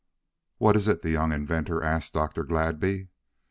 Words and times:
"What 0.57 0.75
is 0.75 0.87
it?" 0.87 1.03
the 1.03 1.11
young 1.11 1.31
inventor 1.31 1.83
asked 1.83 2.15
Dr. 2.15 2.43
Gladby. 2.43 3.09